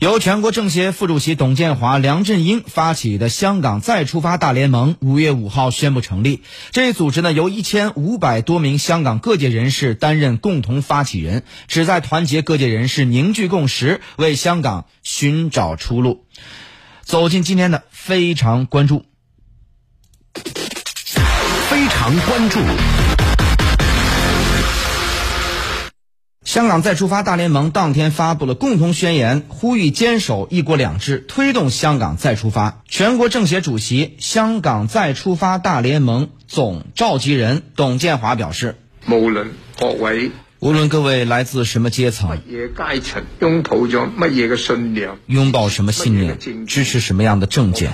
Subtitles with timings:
[0.00, 6.44] 由全国政协副主席董建华、梁振英发起的“香港再出发大联盟”五月五号宣布成立。
[6.70, 16.24] 这一组织呢，由一千五百多名香港各界人士担任共同发起人，旨在团结各界人士，凝聚共识，为香港寻找出路。
[17.02, 19.04] 走进今天的非常关注。
[21.68, 22.60] 非常关注。
[26.58, 32.82] 香港再出发大联盟当天发布了共同宣言，呼吁坚守“一国两制”，推动香港再出发。
[32.88, 38.74] 全国政协主席、香港再出发大联盟总召集人董建华表示
[39.08, 42.40] ：“无论各位。”无论各位来自什么阶层、
[43.38, 47.92] 拥抱咗乜嘢嘅信念，拥抱什么信念，支持什么样的政见，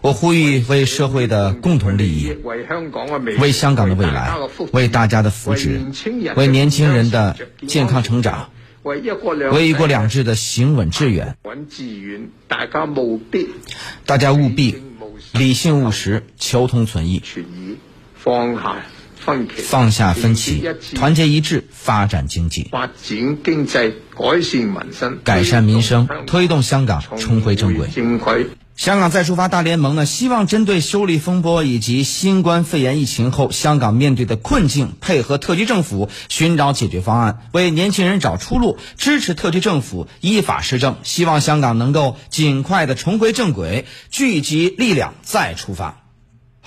[0.00, 4.34] 我呼吁为社会的共同利益、为香港的未来、
[4.72, 5.78] 为大家的福祉、
[6.36, 8.48] 为年轻人的健康成长、
[8.82, 9.00] 为
[9.68, 11.36] 一国两制的行稳致远，
[12.48, 12.86] 大家
[14.32, 14.74] 务必
[15.32, 17.22] 理性务实、求同存异，
[18.14, 18.76] 放下。
[19.56, 20.62] 放下分歧，
[20.94, 23.72] 团结一致，发展经济，发展经济，
[24.14, 28.46] 改善民生，改善民生，推动香港重回正轨。
[28.76, 46.05] 香港再出发大联盟呢，希望针对修例风波以及新冠肺炎疫情后香港面对的困境，配合特区政府寻找解决方案，为年轻人找出路，支持特区政府依法施政，希望香港能够尽快的重回正轨，聚集力量再出发。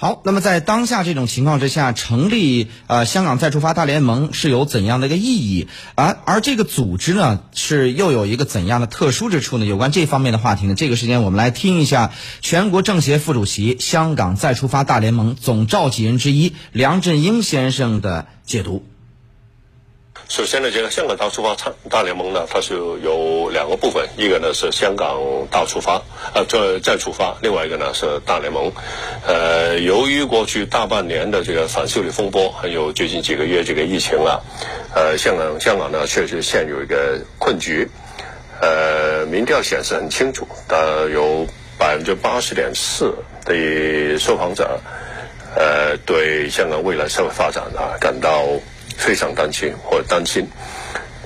[0.01, 5.67] 好，那么在当下这种情况之下，成立呃香港再出发大联盟是有怎样的一个意义？
[5.95, 9.65] 而而这个组织呢，是又有一个怎样的特殊之处呢？
[9.65, 18.85] 有关这方面的话题呢，这个时间我们来听一下全国政协副主席、香港再出发大联盟总召集人之一梁振英先生的解读。
[20.27, 21.55] 首先呢，这个香港大出发
[21.89, 26.03] 大联盟呢，它是有两个部分，一个呢是香港大出发，
[26.35, 28.71] 呃，再再出发；另外一个呢是大联盟。
[29.25, 34.39] 呃，由于过去大半年的这个反修例风波，还有最近几个月这个疫情啊，
[34.93, 37.89] 呃，香港香港呢确实陷入一个困局。
[38.61, 41.47] 呃，民调显示很清楚，呃，有
[41.79, 43.15] 百分之八十点四
[43.45, 44.79] 的受访者，
[45.55, 48.45] 呃，对香港未来社会发展啊感到。
[48.99, 50.45] 非常担心或担心，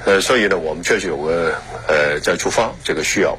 [0.06, 1.56] 呃，所以呢，我们确实有个
[1.88, 3.36] 呃在出发这个需要。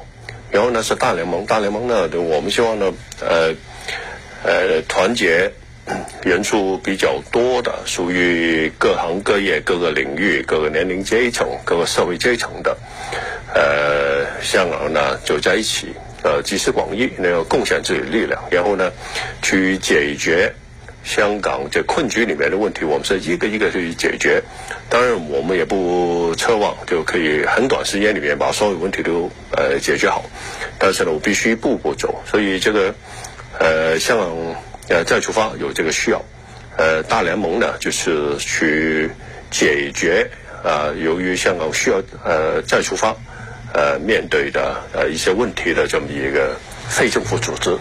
[0.51, 3.55] 然后呢是大联盟，大联盟呢，我们希望呢，呃
[4.43, 5.51] 呃团结
[6.21, 12.77] 人数比较多的，属于各行各业、各个领域、各个年龄阶层、各个社会阶层的，
[13.53, 15.93] 呃，香港呢就在一起，
[16.23, 18.91] 呃，集思广益，那个贡献自己力量，然后呢
[19.41, 20.53] 去解决。
[21.05, 24.41] 香港这困局里面的问题，我们是一个一个去解决。
[24.89, 30.25] 当然，我们也不奢望就可以很短时间里面把所有问题都呃解决好。
[30.79, 32.23] 但是呢，我必须一步步走。
[32.25, 32.93] 所以这个
[33.59, 34.35] 呃，香港
[34.89, 36.21] 呃再出发有这个需要。
[36.75, 39.09] 呃，大联盟呢就是去
[39.51, 40.27] 解决
[40.63, 43.15] 啊，由于香港需要呃再出发
[43.73, 46.55] 呃面对的呃一些问题的这么一个
[46.89, 47.77] 非政府组织。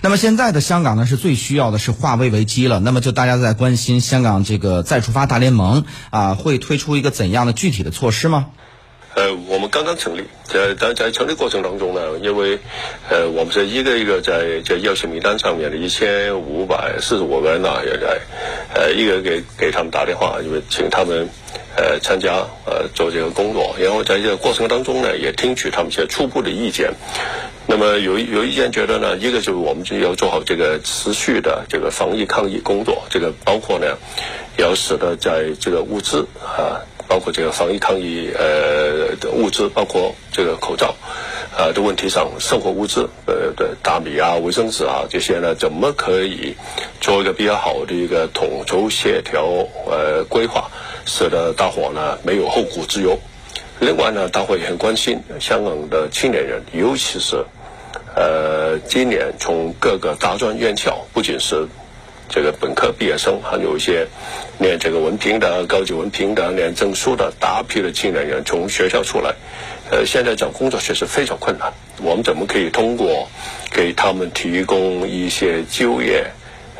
[0.00, 2.80] 那么现在的香港呢，是最需要的是化危为机了。
[2.80, 8.46] 那么就大家在关心香港这个再出发大联盟啊，会推出一个怎样的具体的措施吗？
[9.14, 12.58] 呃，我们刚刚成立，在在在成立过程当中呢，因为
[13.08, 18.20] 呃，我们是一个一个在在邀请名单上面的一千五百四十五个人呢，也在
[18.74, 21.28] 呃一个给给他们打电话，因为请他们
[21.76, 22.32] 呃参加
[22.66, 26.92] 呃做这个工作，然后在这个过程当中呢，也听取他们一些初步的意见。
[27.66, 33.96] 那么有有意见觉得呢，一个就是我们就要做好这个持续的这个防疫抗疫工作，这个包括呢，
[34.58, 40.94] 要使得在这个物资啊，包括这个防疫抗疫呃的物资，包括这个口罩
[41.56, 46.56] 啊的问题上，生活物资呃的大米啊、卫生纸啊这些呢，怎么可以
[47.00, 50.70] 做一个比较好的一个统筹协调呃规划，
[51.06, 53.18] 使得大伙呢没有后顾之忧。
[53.80, 57.44] 另外呢，大伙也很关心香港的青年人，尤其是，
[58.14, 61.66] 呃，今年从各个大专院校，不仅是
[62.28, 64.06] 这个本科毕业生，还有一些
[64.58, 69.34] 念这个文凭的、高级文凭的、念证书的，大批的青年人从学校出来，
[69.90, 71.72] 呃，现在找工作确实非常困难。
[72.00, 73.28] 我们怎么可以通过
[73.70, 76.30] 给他们提供一些就业、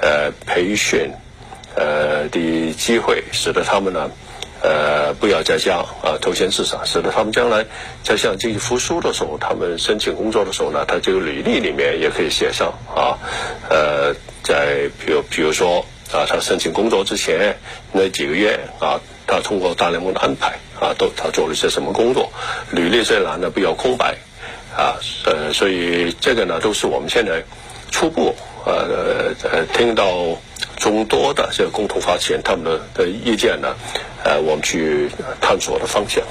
[0.00, 1.10] 呃培训、
[1.74, 4.10] 呃的机会，使得他们呢？
[4.64, 7.66] 呃，不要在家啊，头衔至上，使得他们将来
[8.02, 13.18] 在向经济复苏的时候，他们申请工作的时候呢，他这个履历里面也可以写上啊。
[13.68, 17.58] 呃，在比如比如说啊，他申请工作之前
[17.92, 22.32] 那几个月啊，他通过大联盟的安排啊，都他做了些什么工作，
[22.70, 24.16] 履历这栏呢不要空白，
[24.74, 24.96] 啊，
[25.26, 27.44] 呃，所以这个呢都是我们现在
[27.90, 28.34] 初步
[28.64, 30.38] 呃呃听到
[30.84, 33.74] 众多的这个共同发起人他们的的意见呢，
[34.22, 35.08] 呃，我们去
[35.40, 36.22] 探索的方向。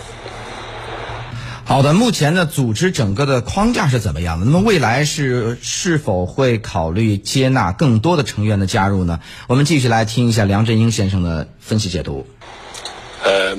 [1.65, 4.45] 好的，目前的组织整个的框架是怎么样的？
[4.45, 9.21] 那么未来是是否会考虑接纳更多的成员的加入呢？
[9.47, 12.27] 我们继续来听一下梁振英先生的分析解读。
[13.23, 13.57] 呃，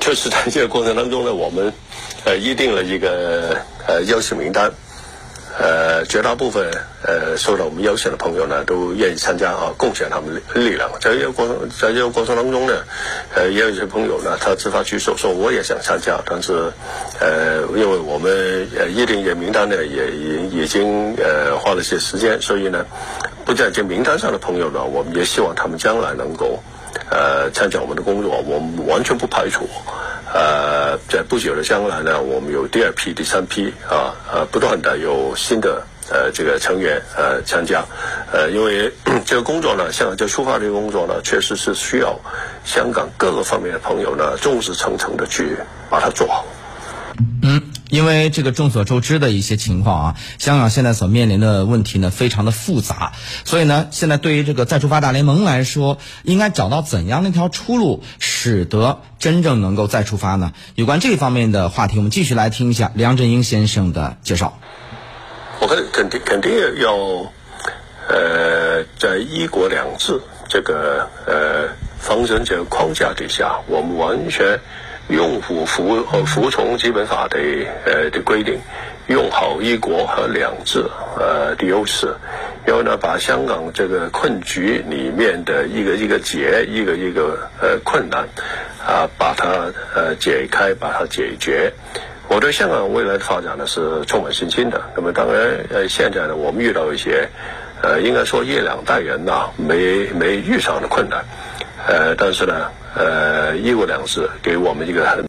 [0.00, 1.72] 确实在这个过程当中呢，我们
[2.24, 4.72] 呃议定了一个呃邀请名单。
[5.60, 6.70] 呃，绝大部分
[7.02, 10.88] 呃受到我们邀请的朋友呢，都愿意参加啊，贡献他们的力量。
[11.00, 12.84] 在这个过程，在这个过程当中呢，
[13.34, 16.72] 呃，也有一些朋友呢，他自发举手说我也想参加，但是
[17.18, 22.86] 呃，因为我们呃议定这名单呢，也已已经呃花了些时间，所以呢，
[23.44, 26.62] 不在这名单上的朋友呢，我们也希望他们将来能够
[27.10, 29.68] 呃参加我们的工作，我们完全不排除。
[30.32, 37.84] 呃，在不久的将来呢，我们有第二批、第三批啊，呃，不断的有新的呃这个成员呃参加，
[38.32, 38.92] 呃，因为
[39.24, 42.20] 这个工作呢，像这出发这个工作呢，确实是需要
[42.64, 45.56] 香港各个方面的朋友呢，众志成城的去
[45.88, 46.44] 把它做好。
[47.88, 53.12] 因为这个众所周知的一些情况啊，香港现在所面临的问题呢非常的复杂，
[53.44, 60.52] 所以呢，现在对于这个再出发大联盟来说，应该找到怎样的一条出路，使得真正能够再出发呢？
[60.74, 64.58] 有关这方面的话题，我们继续来听一下梁振英先生的介绍。
[65.60, 66.94] 我肯肯定肯定要，
[68.08, 71.68] 呃，在一国两制这个呃
[71.98, 74.60] 方针这个框架底下，我们完全。
[75.08, 77.38] 用户服和服从基本法的
[77.86, 78.58] 呃的规定，
[79.06, 80.84] 用好一国和两制
[81.18, 82.14] 呃的优势，
[82.66, 88.28] 然后呢，把香港这个困局里面的一个一个结，一个一个呃困难
[88.86, 91.72] 啊，把它呃解开，把它解决。
[92.28, 94.78] 我对香港未来的发展呢是充满信心的。
[94.94, 97.26] 那么当然呃现在呢，我们遇到一些
[97.80, 101.24] 呃应该说一两代人呐没没遇上的困难，
[101.86, 102.70] 呃，但是呢。
[102.98, 105.24] 呃，一国两制给我们一个很。